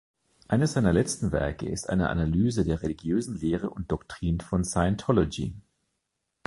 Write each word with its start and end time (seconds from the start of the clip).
Eines 0.47 0.73
seiner 0.73 0.93
letzten 0.93 1.31
Werke 1.31 1.69
ist 1.69 1.87
eine 1.87 2.09
Analyse 2.09 2.65
der 2.65 2.81
religiösen 2.81 3.37
Lehre 3.37 3.69
und 3.69 3.91
Doktrin 3.91 4.39
von 4.41 4.63
Scientology. 4.65 5.53